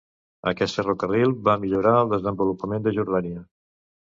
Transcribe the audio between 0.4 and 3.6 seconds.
Aquest ferrocarril va millorar el desenvolupament de Jordània.